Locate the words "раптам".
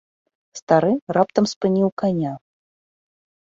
1.17-1.45